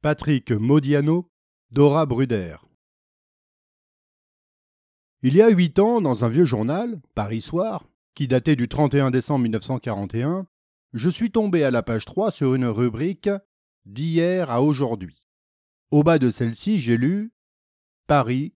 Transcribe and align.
Patrick 0.00 0.52
Modiano, 0.52 1.28
Dora 1.72 2.06
Bruder. 2.06 2.58
Il 5.22 5.34
y 5.34 5.42
a 5.42 5.48
huit 5.48 5.80
ans, 5.80 6.00
dans 6.00 6.24
un 6.24 6.28
vieux 6.28 6.44
journal, 6.44 7.00
Paris 7.16 7.40
Soir, 7.40 7.88
qui 8.14 8.28
datait 8.28 8.54
du 8.54 8.68
31 8.68 9.10
décembre 9.10 9.42
1941, 9.42 10.46
je 10.92 11.08
suis 11.08 11.32
tombé 11.32 11.64
à 11.64 11.72
la 11.72 11.82
page 11.82 12.04
3 12.04 12.30
sur 12.30 12.54
une 12.54 12.66
rubrique 12.66 13.28
D'hier 13.86 14.52
à 14.52 14.62
aujourd'hui. 14.62 15.24
Au 15.90 16.04
bas 16.04 16.20
de 16.20 16.30
celle-ci, 16.30 16.78
j'ai 16.78 16.96
lu 16.96 17.32
Paris, 18.06 18.54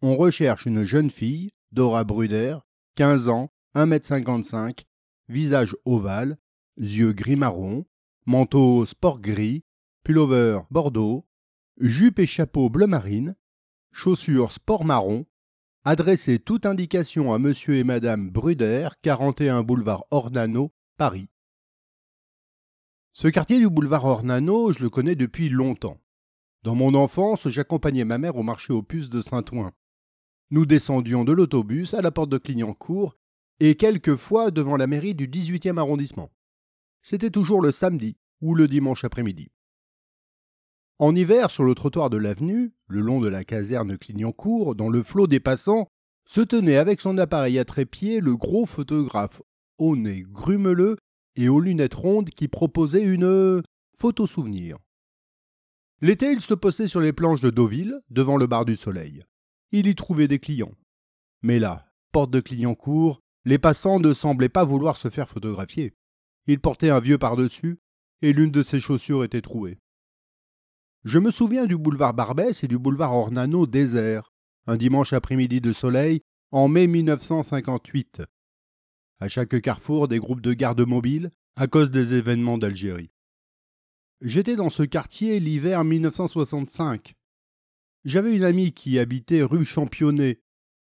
on 0.00 0.16
recherche 0.16 0.64
une 0.64 0.84
jeune 0.84 1.10
fille, 1.10 1.50
Dora 1.72 2.04
Bruder, 2.04 2.58
15 2.94 3.28
ans, 3.30 3.50
1m55, 3.74 4.84
visage 5.28 5.74
ovale, 5.84 6.38
yeux 6.76 7.12
gris-marron, 7.12 7.84
manteau 8.26 8.86
sport 8.86 9.18
gris, 9.20 9.64
pullover 10.04 10.60
bordeaux, 10.70 11.26
jupe 11.78 12.18
et 12.18 12.26
chapeau 12.26 12.68
bleu 12.68 12.86
marine, 12.86 13.34
chaussures 13.90 14.52
sport 14.52 14.84
marron, 14.84 15.26
adressez 15.82 16.38
toute 16.38 16.66
indication 16.66 17.32
à 17.32 17.38
monsieur 17.38 17.76
et 17.76 17.84
madame 17.84 18.30
Bruder, 18.30 18.90
41 19.02 19.62
boulevard 19.62 20.04
Ornano, 20.10 20.72
Paris. 20.98 21.30
Ce 23.12 23.28
quartier 23.28 23.58
du 23.58 23.70
boulevard 23.70 24.04
Ornano, 24.04 24.72
je 24.72 24.82
le 24.82 24.90
connais 24.90 25.14
depuis 25.14 25.48
longtemps. 25.48 25.98
Dans 26.62 26.74
mon 26.74 26.94
enfance, 26.94 27.48
j'accompagnais 27.48 28.04
ma 28.04 28.18
mère 28.18 28.36
au 28.36 28.42
marché 28.42 28.72
aux 28.72 28.82
puces 28.82 29.10
de 29.10 29.22
Saint-Ouen. 29.22 29.72
Nous 30.50 30.66
descendions 30.66 31.24
de 31.24 31.32
l'autobus 31.32 31.94
à 31.94 32.02
la 32.02 32.10
porte 32.10 32.30
de 32.30 32.38
Clignancourt 32.38 33.16
et 33.60 33.76
quelquefois 33.76 34.50
devant 34.50 34.76
la 34.76 34.86
mairie 34.86 35.14
du 35.14 35.28
18e 35.28 35.78
arrondissement. 35.78 36.30
C'était 37.00 37.30
toujours 37.30 37.62
le 37.62 37.72
samedi 37.72 38.18
ou 38.40 38.54
le 38.54 38.66
dimanche 38.66 39.04
après-midi. 39.04 39.50
En 40.98 41.14
hiver, 41.16 41.50
sur 41.50 41.64
le 41.64 41.74
trottoir 41.74 42.08
de 42.08 42.16
l'avenue, 42.16 42.72
le 42.86 43.00
long 43.00 43.20
de 43.20 43.28
la 43.28 43.44
caserne 43.44 43.98
Clignancourt, 43.98 44.74
dans 44.76 44.88
le 44.88 45.02
flot 45.02 45.26
des 45.26 45.40
passants, 45.40 45.88
se 46.26 46.40
tenait 46.40 46.76
avec 46.76 47.00
son 47.00 47.18
appareil 47.18 47.58
à 47.58 47.64
trépied 47.64 48.20
le 48.20 48.36
gros 48.36 48.64
photographe 48.64 49.42
au 49.78 49.96
nez 49.96 50.24
grumeleux 50.26 50.96
et 51.36 51.48
aux 51.48 51.60
lunettes 51.60 51.94
rondes 51.94 52.30
qui 52.30 52.48
proposait 52.48 53.02
une 53.02 53.62
photo 53.96 54.26
souvenir. 54.26 54.78
L'été, 56.00 56.30
il 56.30 56.40
se 56.40 56.54
postait 56.54 56.86
sur 56.86 57.00
les 57.00 57.12
planches 57.12 57.40
de 57.40 57.50
Deauville, 57.50 58.00
devant 58.10 58.36
le 58.36 58.46
bar 58.46 58.64
du 58.64 58.76
Soleil. 58.76 59.24
Il 59.72 59.86
y 59.86 59.94
trouvait 59.94 60.28
des 60.28 60.38
clients. 60.38 60.74
Mais 61.42 61.58
là, 61.58 61.86
porte 62.12 62.30
de 62.30 62.40
Clignancourt, 62.40 63.20
les 63.44 63.58
passants 63.58 64.00
ne 64.00 64.12
semblaient 64.12 64.48
pas 64.48 64.64
vouloir 64.64 64.96
se 64.96 65.10
faire 65.10 65.28
photographier. 65.28 65.92
Il 66.46 66.60
portait 66.60 66.90
un 66.90 67.00
vieux 67.00 67.18
par-dessus, 67.18 67.78
et 68.22 68.32
l'une 68.32 68.50
de 68.50 68.62
ses 68.62 68.80
chaussures 68.80 69.24
était 69.24 69.40
trouée. 69.40 69.78
Je 71.04 71.18
me 71.18 71.30
souviens 71.30 71.66
du 71.66 71.76
boulevard 71.76 72.14
Barbès 72.14 72.64
et 72.64 72.68
du 72.68 72.78
boulevard 72.78 73.12
Ornano 73.12 73.66
désert, 73.66 74.32
un 74.66 74.78
dimanche 74.78 75.12
après-midi 75.12 75.60
de 75.60 75.74
soleil, 75.74 76.22
en 76.50 76.66
mai 76.66 76.86
1958. 76.86 78.22
À 79.20 79.28
chaque 79.28 79.60
carrefour, 79.60 80.08
des 80.08 80.18
groupes 80.18 80.40
de 80.40 80.54
gardes 80.54 80.86
mobiles, 80.86 81.30
à 81.56 81.66
cause 81.66 81.90
des 81.90 82.14
événements 82.14 82.56
d'Algérie. 82.56 83.10
J'étais 84.22 84.56
dans 84.56 84.70
ce 84.70 84.82
quartier 84.82 85.40
l'hiver 85.40 85.84
1965. 85.84 87.12
J'avais 88.06 88.34
une 88.34 88.44
amie 88.44 88.72
qui 88.72 88.98
habitait 88.98 89.42
rue 89.42 89.66
Championnet, 89.66 90.40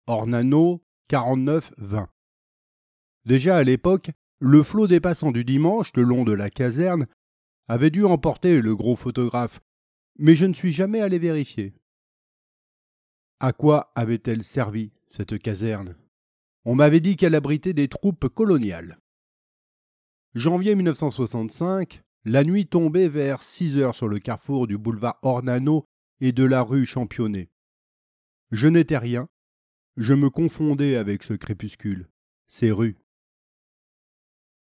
Ornano 0.06 0.84
49-20. 1.09 2.08
Déjà 3.23 3.56
à 3.56 3.64
l'époque, 3.64 4.12
le 4.40 4.64
flot 4.64 4.88
des 4.88 5.00
passants 5.00 5.31
du 5.31 5.45
dimanche 5.45 5.92
le 5.95 6.03
long 6.03 6.25
de 6.25 6.34
la 6.34 6.50
caserne 6.50 7.06
avait 7.70 7.90
dû 7.90 8.03
emporter 8.03 8.62
le 8.62 8.75
gros 8.75 8.97
photographe 8.97 9.62
mais 10.20 10.36
je 10.36 10.45
ne 10.45 10.53
suis 10.53 10.73
jamais 10.73 11.00
allé 11.00 11.17
vérifier. 11.17 11.73
À 13.39 13.53
quoi 13.53 13.92
avait-elle 13.95 14.44
servi, 14.44 14.92
cette 15.08 15.39
caserne? 15.39 15.95
On 16.66 16.75
m'avait 16.75 17.00
dit 17.00 17.16
qu'elle 17.16 17.35
abritait 17.35 17.74
des 17.74 17.88
troupes 17.88 18.28
coloniales. 18.28 19.00
Janvier 20.35 20.75
1965, 20.75 22.03
la 22.25 22.44
nuit 22.44 22.68
tombait 22.68 23.08
vers 23.08 23.41
6 23.41 23.78
heures 23.78 23.96
sur 23.96 24.09
le 24.09 24.19
carrefour 24.19 24.68
du 24.68 24.78
boulevard 24.78 25.18
Ornano 25.22 25.85
et 26.19 26.34
de 26.34 26.44
la 26.44 26.63
rue 26.63 26.85
Championnet. 26.85 27.50
Je 28.52 28.68
n'étais 28.68 28.97
rien, 28.97 29.29
je 29.96 30.13
me 30.13 30.29
confondais 30.29 30.97
avec 30.97 31.24
ce 31.24 31.34
crépuscule, 31.34 32.09
ces 32.46 32.72
rues. 32.72 32.97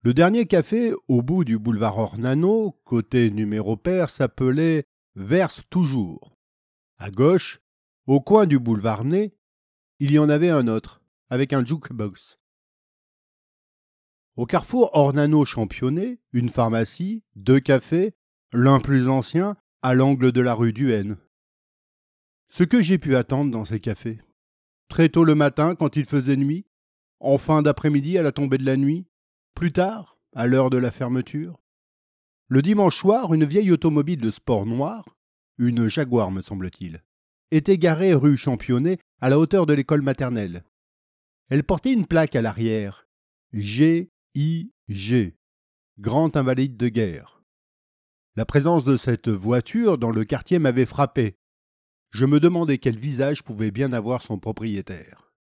Le 0.03 0.15
dernier 0.15 0.47
café 0.47 0.95
au 1.07 1.23
bout 1.23 1.45
du 1.45 1.59
boulevard 1.59 1.99
Ornano, 1.99 2.81
côté 2.85 3.31
numéro 3.31 3.77
pair, 3.77 4.09
s'appelait 4.09 4.85
verse 5.15 5.63
toujours. 5.71 6.37
À 6.99 7.11
gauche, 7.11 7.61
au 8.07 8.21
coin 8.21 8.47
du 8.47 8.59
boulevard 8.59 9.05
Ney, 9.05 9.35
il 9.99 10.13
y 10.13 10.19
en 10.19 10.29
avait 10.29 10.51
un 10.51 10.69
autre, 10.69 11.03
avec 11.29 11.53
un 11.53 11.65
jukebox. 11.65 12.39
Au 14.37 14.47
carrefour 14.47 14.91
Ornano 14.95 15.45
Championnet, 15.45 16.19
une 16.33 16.49
pharmacie, 16.49 17.23
deux 17.37 17.61
cafés, 17.61 18.15
l'un 18.53 18.81
plus 18.81 19.09
ancien, 19.09 19.57
à 19.83 19.95
l'angle 19.95 20.33
de 20.33 20.41
la 20.41 20.55
rue 20.55 20.73
Duhaine. 20.73 21.17
Ce 22.49 22.65
que 22.65 22.81
j'ai 22.81 22.99
pu 22.99 23.17
attendre 23.17 23.51
dans 23.51 23.65
ces 23.65 23.81
cafés. 23.81 24.21
Très 24.89 25.09
tôt 25.09 25.25
le 25.25 25.35
matin, 25.35 25.75
quand 25.75 25.97
il 25.97 26.05
faisait 26.05 26.37
nuit, 26.37 26.67
en 27.21 27.39
fin 27.39 27.63
d'après-midi 27.63 28.19
à 28.19 28.23
la 28.23 28.33
tombée 28.33 28.59
de 28.59 28.67
la 28.67 28.77
nuit, 28.77 29.07
plus 29.55 29.73
tard, 29.73 30.19
à 30.35 30.47
l'heure 30.47 30.71
de 30.71 30.79
la 30.79 30.91
fermeture, 30.91 31.61
le 32.55 32.63
dimanche 32.63 32.97
soir, 32.97 33.35
une 33.35 33.45
vieille 33.45 33.73
automobile 33.73 34.21
de 34.21 34.31
sport 34.31 34.65
noir, 34.65 35.17
une 35.59 35.89
Jaguar 35.89 36.31
me 36.31 36.41
semble-t-il, 36.41 37.03
était 37.51 37.79
garée 37.79 38.15
rue 38.15 38.37
Championnet 38.37 38.99
à 39.21 39.29
la 39.29 39.41
hauteur 39.41 39.67
de 39.67 39.73
l'école 39.73 40.03
maternelle. 40.03 40.63
Elle 41.49 41.65
portait 41.65 41.93
une 41.93 42.07
plaque 42.07 42.37
à 42.37 42.43
l'arrière 42.43 43.09
G.I.G. 43.55 45.35
Grand 45.99 46.37
invalide 46.37 46.77
de 46.77 46.87
guerre. 46.87 47.43
La 48.37 48.47
présence 48.47 48.85
de 48.85 48.97
cette 48.97 49.29
voiture 49.29 49.99
dans 49.99 50.13
le 50.13 50.25
quartier 50.25 50.61
m'avait 50.61 50.87
frappé. 50.87 51.35
Je 52.13 52.25
me 52.25 52.39
demandais 52.39 52.79
quel 52.79 52.97
visage 52.97 53.43
pouvait 53.43 53.73
bien 53.73 53.93
avoir 53.93 54.23
son 54.23 54.39
propriétaire. 54.39 55.33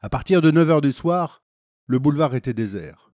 À 0.00 0.08
partir 0.08 0.40
de 0.40 0.50
neuf 0.50 0.70
heures 0.70 0.80
du 0.80 0.94
soir, 0.94 1.42
le 1.86 1.98
boulevard 1.98 2.34
était 2.34 2.54
désert 2.54 3.13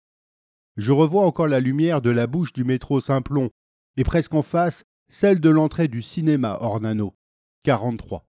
je 0.79 0.94
revois 0.94 1.25
encore 1.25 1.50
la 1.50 1.59
lumière 1.59 2.01
de 2.01 2.09
la 2.09 2.25
bouche 2.25 2.53
du 2.53 2.63
métro 2.63 3.01
Simplon, 3.01 3.50
et 3.97 4.06
presque 4.06 4.34
en 4.34 4.44
face, 4.44 4.85
celle 5.09 5.41
de 5.41 5.50
l'entrée 5.50 5.90
du 5.90 6.01
cinéma 6.01 6.57
Ornano, 6.62 7.17
43. 7.66 8.25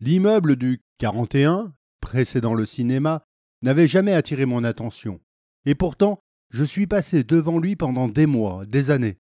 L'immeuble 0.00 0.56
du 0.56 0.80
41, 0.98 1.74
précédant 2.00 2.54
le 2.54 2.64
cinéma, 2.64 3.26
n'avait 3.60 3.86
jamais 3.86 4.14
attiré 4.14 4.46
mon 4.46 4.64
attention, 4.64 5.20
et 5.66 5.74
pourtant 5.74 6.20
je 6.48 6.64
suis 6.64 6.86
passé 6.86 7.22
devant 7.22 7.58
lui 7.58 7.76
pendant 7.76 8.08
des 8.08 8.26
mois, 8.26 8.64
des 8.64 8.90
années. 8.90 9.18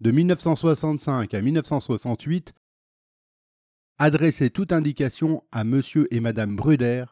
De 0.00 0.12
1965 0.12 1.34
à 1.34 1.42
1968, 1.42 2.54
adressé 3.98 4.50
toute 4.50 4.72
indication 4.72 5.42
à 5.50 5.64
monsieur 5.64 6.06
et 6.14 6.20
madame 6.20 6.54
Bruder, 6.54 7.06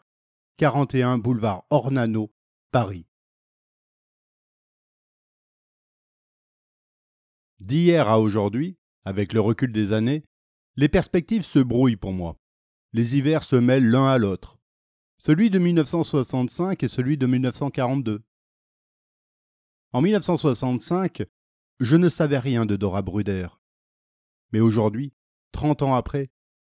41 0.59 1.19
boulevard 1.19 1.65
Ornano, 1.71 2.31
Paris. 2.71 3.07
D'hier 7.59 8.07
à 8.09 8.21
aujourd'hui, 8.21 8.77
avec 9.07 9.33
le 9.33 9.41
recul 9.41 9.73
des 9.73 9.95
années, 9.95 10.25
les 10.77 10.89
perspectives 10.89 11.45
se 11.45 11.59
brouillent 11.59 11.97
pour 11.97 12.13
moi. 12.13 12.37
Les 12.93 13.17
hivers 13.17 13.43
se 13.43 13.57
mêlent 13.57 13.91
l'un 13.91 14.09
à 14.09 14.19
l'autre. 14.19 14.59
Celui 15.17 15.49
de 15.49 15.59
1965 15.59 16.83
et 16.83 16.89
celui 16.89 17.17
de 17.17 17.27
1942. 17.27 18.23
En 19.93 20.03
1965, 20.03 21.23
je 21.81 21.97
ne 21.97 22.11
savais 22.11 22.39
rien 22.39 22.67
de 22.67 22.77
Dora 22.77 23.01
Bruder. 23.01 23.49
Mais 24.53 24.61
aujourd'hui, 24.61 25.15
trente 25.51 25.81
ans 25.81 25.95
après, 25.95 26.29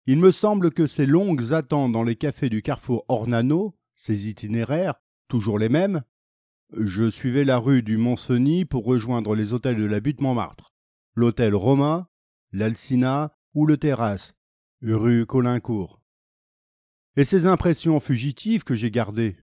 il 0.07 0.19
me 0.19 0.33
semble 0.33 0.73
que 0.73 0.89
ces 0.89 1.07
longues 1.07 1.53
attentes 1.53 1.93
dans 1.93 2.03
les 2.03 2.17
cafés 2.17 2.51
du 2.51 2.61
carrefour 2.61 3.05
Ornano, 3.07 3.79
ces 3.95 4.29
itinéraires, 4.29 5.01
toujours 5.29 5.61
les 5.61 5.69
mêmes, 5.69 6.03
je 6.77 7.09
suivais 7.09 7.45
la 7.45 7.59
rue 7.59 7.85
du 7.85 7.99
Mont-Cenis 7.99 8.65
pour 8.65 8.85
rejoindre 8.85 9.37
les 9.37 9.55
hôtels 9.55 9.77
de 9.77 9.85
la 9.85 10.01
butte 10.01 10.21
Montmartre 10.21 10.72
l'hôtel 11.15 11.55
Romain, 11.55 12.07
l'Alcina 12.53 13.33
ou 13.55 13.67
le 13.67 13.77
Terrasse, 13.77 14.35
rue 14.83 15.27
Colincourt. 15.27 16.01
Et 17.17 17.25
ces 17.25 17.47
impressions 17.47 18.01
fugitives 18.01 18.65
que 18.65 18.75
j'ai 18.75 18.91
gardées. 18.91 19.37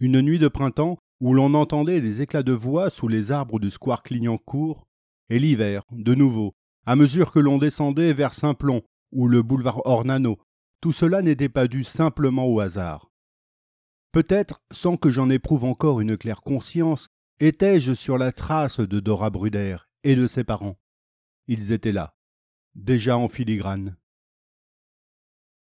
Une 0.00 0.20
nuit 0.20 0.38
de 0.38 0.48
printemps 0.48 0.98
où 1.20 1.34
l'on 1.34 1.54
entendait 1.54 2.00
des 2.00 2.22
éclats 2.22 2.42
de 2.42 2.52
voix 2.52 2.90
sous 2.90 3.08
les 3.08 3.32
arbres 3.32 3.58
du 3.58 3.70
square 3.70 4.02
Clignancourt, 4.02 4.86
et 5.30 5.38
l'hiver, 5.38 5.82
de 5.92 6.14
nouveau, 6.14 6.54
à 6.86 6.96
mesure 6.96 7.32
que 7.32 7.38
l'on 7.38 7.58
descendait 7.58 8.12
vers 8.12 8.34
Saint-Plon 8.34 8.82
ou 9.12 9.28
le 9.28 9.42
boulevard 9.42 9.86
Ornano, 9.86 10.38
tout 10.80 10.92
cela 10.92 11.22
n'était 11.22 11.48
pas 11.48 11.68
dû 11.68 11.84
simplement 11.84 12.46
au 12.46 12.60
hasard. 12.60 13.10
Peut-être, 14.12 14.60
sans 14.72 14.96
que 14.96 15.10
j'en 15.10 15.28
éprouve 15.28 15.64
encore 15.64 16.00
une 16.00 16.16
claire 16.16 16.42
conscience, 16.42 17.08
étais-je 17.40 17.92
sur 17.92 18.16
la 18.16 18.32
trace 18.32 18.80
de 18.80 19.00
Dora 19.00 19.30
Bruder 19.30 19.76
et 20.04 20.14
de 20.14 20.26
ses 20.26 20.44
parents. 20.44 20.78
ils 21.46 21.72
étaient 21.72 21.92
là, 21.92 22.16
déjà 22.74 23.16
en 23.16 23.28
filigrane. 23.28 23.96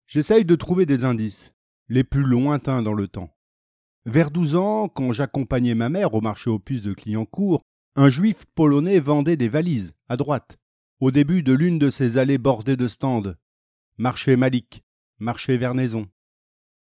J'essaye 0.07 0.45
de 0.45 0.55
trouver 0.55 0.85
des 0.87 1.05
indices, 1.05 1.55
les 1.89 2.05
plus 2.05 2.25
lointains 2.25 2.83
dans 2.83 2.93
le 2.93 3.09
temps. 3.09 3.35
Vers 4.05 4.31
douze 4.31 4.57
ans, 4.57 4.89
quand 4.89 5.13
j'accompagnais 5.13 5.75
ma 5.75 5.89
mère 5.89 6.15
au 6.15 6.21
marché 6.21 6.51
aux 6.51 6.59
puces 6.59 6.83
de 6.83 6.93
Clignancourt, 6.93 7.63
un 7.95 8.11
juif 8.11 8.45
polonais 8.55 9.01
vendait 9.01 9.37
des 9.37 9.49
valises, 9.49 9.95
à 10.09 10.17
droite, 10.17 10.59
au 11.01 11.11
début 11.11 11.43
de 11.43 11.53
l'une 11.53 11.79
de 11.79 11.91
ces 11.91 12.19
allées 12.19 12.39
bordées 12.39 12.77
de 12.77 12.89
stands. 12.89 13.35
Marché 13.99 14.37
Malik, 14.37 14.83
marché 15.19 15.57
Vernaison. 15.57 16.09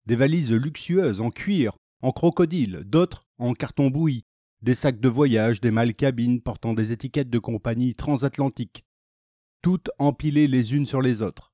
Des 0.06 0.17
valises 0.17 0.52
luxueuses 0.52 1.20
en 1.20 1.31
cuir, 1.31 1.76
en 2.02 2.12
crocodile, 2.12 2.82
d'autres 2.84 3.25
en 3.38 3.55
carton 3.55 3.91
bouilli, 3.91 4.25
des 4.62 4.75
sacs 4.75 5.00
de 5.00 5.08
voyage, 5.08 5.60
des 5.60 5.70
mâles 5.70 5.94
cabines 5.94 6.40
portant 6.40 6.75
des 6.75 6.93
étiquettes 6.93 7.31
de 7.31 7.38
compagnies 7.38 7.94
transatlantiques, 7.94 8.84
toutes 9.62 9.90
empilées 9.99 10.49
les 10.49 10.75
unes 10.75 10.87
sur 10.87 11.02
les 11.02 11.22
autres. 11.22 11.52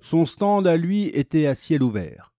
Son 0.00 0.24
stand 0.24 0.66
à 0.66 0.76
lui 0.76 1.04
était 1.04 1.46
à 1.46 1.54
ciel 1.54 1.82
ouvert. 1.82 2.34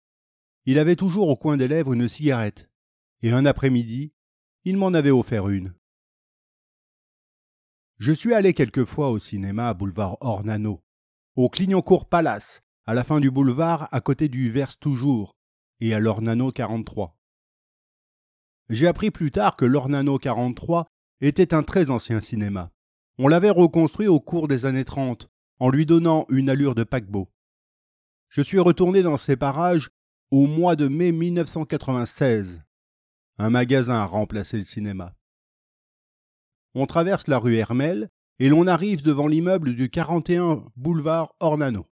Il 0.65 0.79
avait 0.79 0.95
toujours 0.95 1.29
au 1.29 1.35
coin 1.35 1.57
des 1.57 1.67
lèvres 1.67 1.93
une 1.93 2.07
cigarette, 2.07 2.69
et 3.21 3.31
un 3.31 3.45
après-midi, 3.45 4.11
il 4.63 4.77
m'en 4.77 4.93
avait 4.93 5.11
offert 5.11 5.47
une. 5.47 5.73
Je 7.97 8.11
suis 8.11 8.33
allé 8.33 8.53
quelquefois 8.53 9.09
au 9.09 9.17
cinéma 9.17 9.69
à 9.69 9.73
boulevard 9.73 10.17
Ornano, 10.21 10.83
au 11.35 11.49
Clignancourt 11.49 12.07
Palace, 12.07 12.61
à 12.85 12.93
la 12.93 13.03
fin 13.03 13.19
du 13.19 13.31
boulevard 13.31 13.87
à 13.91 14.01
côté 14.01 14.27
du 14.27 14.51
Verse 14.51 14.77
Toujours, 14.79 15.35
et 15.79 15.93
à 15.93 15.99
l'Ornano 15.99 16.51
43. 16.51 17.16
J'ai 18.69 18.87
appris 18.87 19.11
plus 19.11 19.31
tard 19.31 19.55
que 19.55 19.65
l'Ornano 19.65 20.17
43 20.17 20.85
était 21.21 21.53
un 21.53 21.63
très 21.63 21.89
ancien 21.89 22.19
cinéma. 22.19 22.71
On 23.17 23.27
l'avait 23.27 23.49
reconstruit 23.49 24.07
au 24.07 24.19
cours 24.19 24.47
des 24.47 24.65
années 24.65 24.85
30, 24.85 25.29
en 25.59 25.69
lui 25.69 25.85
donnant 25.85 26.25
une 26.29 26.49
allure 26.49 26.75
de 26.75 26.83
paquebot. 26.83 27.29
Je 28.29 28.41
suis 28.41 28.59
retourné 28.59 29.01
dans 29.03 29.17
ces 29.17 29.37
parages 29.37 29.89
au 30.31 30.45
mois 30.45 30.75
de 30.75 30.87
mai 30.87 31.11
1996. 31.11 32.61
Un 33.37 33.49
magasin 33.49 33.95
a 33.95 34.05
remplacé 34.05 34.57
le 34.57 34.63
cinéma. 34.63 35.15
On 36.75 36.85
traverse 36.85 37.27
la 37.27 37.39
rue 37.39 37.55
Hermel 37.55 38.09
et 38.39 38.49
l'on 38.49 38.67
arrive 38.67 39.01
devant 39.01 39.27
l'immeuble 39.27 39.73
du 39.73 39.89
41 39.89 40.65
boulevard 40.75 41.33
Ornano, 41.39 41.87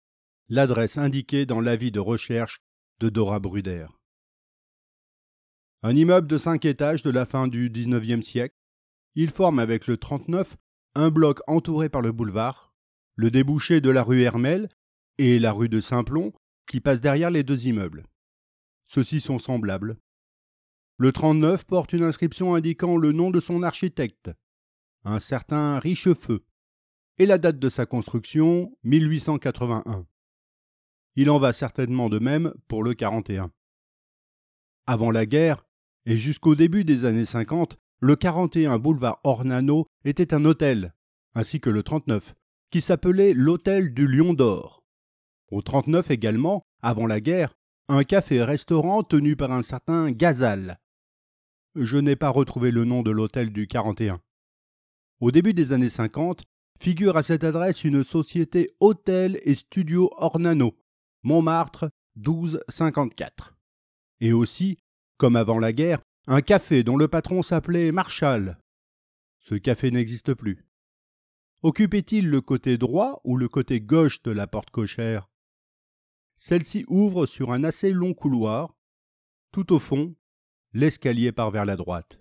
l'adresse 0.49 0.97
indiquée 0.97 1.45
dans 1.45 1.61
l'avis 1.61 1.91
de 1.91 1.99
recherche 1.99 2.61
de 2.99 3.09
Dora 3.09 3.39
Bruder. 3.39 3.87
Un 5.83 5.95
immeuble 5.95 6.27
de 6.27 6.37
cinq 6.37 6.65
étages 6.65 7.01
de 7.01 7.09
la 7.09 7.25
fin 7.25 7.47
du 7.47 7.69
XIXe 7.69 8.25
siècle, 8.25 8.55
il 9.15 9.31
forme 9.31 9.57
avec 9.57 9.87
le 9.87 9.97
39 9.97 10.55
un 10.93 11.09
bloc 11.09 11.39
entouré 11.47 11.89
par 11.89 12.03
le 12.03 12.11
boulevard, 12.11 12.71
le 13.15 13.31
débouché 13.31 13.81
de 13.81 13.89
la 13.89 14.03
rue 14.03 14.21
Hermel 14.21 14.69
et 15.17 15.39
la 15.39 15.51
rue 15.51 15.69
de 15.69 15.79
Saint-Plon 15.79 16.33
qui 16.67 16.81
passent 16.81 17.01
derrière 17.01 17.31
les 17.31 17.43
deux 17.43 17.65
immeubles. 17.65 18.05
Ceux-ci 18.85 19.21
sont 19.21 19.39
semblables. 19.39 19.97
Le 20.97 21.11
39 21.11 21.65
porte 21.65 21.93
une 21.93 22.03
inscription 22.03 22.53
indiquant 22.53 22.95
le 22.95 23.11
nom 23.11 23.31
de 23.31 23.39
son 23.39 23.63
architecte, 23.63 24.31
un 25.03 25.19
certain 25.19 25.79
Richefeu, 25.79 26.45
et 27.17 27.25
la 27.25 27.39
date 27.39 27.57
de 27.57 27.69
sa 27.69 27.87
construction, 27.87 28.77
1881. 28.83 30.05
Il 31.15 31.31
en 31.31 31.39
va 31.39 31.53
certainement 31.53 32.07
de 32.07 32.19
même 32.19 32.53
pour 32.67 32.83
le 32.83 32.93
41. 32.93 33.51
Avant 34.85 35.11
la 35.11 35.25
guerre, 35.25 35.65
et 36.05 36.17
jusqu'au 36.17 36.55
début 36.55 36.83
des 36.83 37.05
années 37.05 37.25
50, 37.25 37.77
le 37.99 38.15
41 38.15 38.79
boulevard 38.79 39.19
Ornano 39.23 39.87
était 40.05 40.33
un 40.33 40.43
hôtel, 40.45 40.93
ainsi 41.35 41.59
que 41.59 41.69
le 41.69 41.83
39, 41.83 42.33
qui 42.71 42.81
s'appelait 42.81 43.33
l'Hôtel 43.33 43.93
du 43.93 44.07
Lion 44.07 44.33
d'Or. 44.33 44.83
Au 45.51 45.61
39 45.61 46.09
également, 46.09 46.63
avant 46.81 47.05
la 47.05 47.19
guerre, 47.19 47.53
un 47.89 48.03
café-restaurant 48.03 49.03
tenu 49.03 49.35
par 49.35 49.51
un 49.51 49.61
certain 49.61 50.11
Gazal. 50.11 50.79
Je 51.75 51.97
n'ai 51.97 52.15
pas 52.15 52.29
retrouvé 52.29 52.71
le 52.71 52.85
nom 52.85 53.03
de 53.03 53.11
l'hôtel 53.11 53.51
du 53.51 53.67
41. 53.67 54.19
Au 55.19 55.31
début 55.31 55.53
des 55.53 55.73
années 55.73 55.89
50, 55.89 56.43
figure 56.79 57.17
à 57.17 57.23
cette 57.23 57.43
adresse 57.43 57.83
une 57.83 58.03
société 58.03 58.71
Hôtel 58.79 59.39
et 59.43 59.53
Studio 59.53 60.09
Ornano, 60.17 60.75
Montmartre 61.23 61.89
1254. 62.15 63.55
Et 64.21 64.33
aussi, 64.33 64.77
comme 65.21 65.35
avant 65.35 65.59
la 65.59 65.71
guerre, 65.71 66.01
un 66.25 66.41
café 66.41 66.81
dont 66.81 66.97
le 66.97 67.07
patron 67.07 67.43
s'appelait 67.43 67.91
Marshall. 67.91 68.57
Ce 69.39 69.53
café 69.53 69.91
n'existe 69.91 70.33
plus. 70.33 70.65
Occupait-il 71.61 72.27
le 72.27 72.41
côté 72.41 72.79
droit 72.79 73.21
ou 73.23 73.37
le 73.37 73.47
côté 73.47 73.81
gauche 73.81 74.23
de 74.23 74.31
la 74.31 74.47
porte 74.47 74.71
cochère? 74.71 75.29
Celle-ci 76.37 76.85
ouvre 76.87 77.27
sur 77.27 77.51
un 77.51 77.63
assez 77.63 77.91
long 77.91 78.15
couloir. 78.15 78.75
Tout 79.51 79.73
au 79.73 79.77
fond, 79.77 80.15
l'escalier 80.73 81.31
part 81.31 81.51
vers 81.51 81.65
la 81.65 81.75
droite. 81.75 82.19